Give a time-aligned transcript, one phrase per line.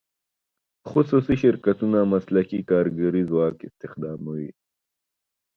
[0.89, 4.49] خصوصي شرکتونه مسلکي کارګري ځواک استخداموي.